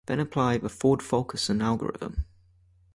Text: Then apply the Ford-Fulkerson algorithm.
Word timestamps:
Then 0.07 0.19
apply 0.19 0.57
the 0.57 0.67
Ford-Fulkerson 0.67 1.61
algorithm. 1.61 2.25